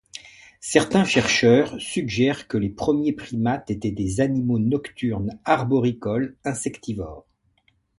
[0.61, 7.27] Certains chercheurs suggèrent que les premiers primates étaient des animaux nocturnes arboricoles insectivores.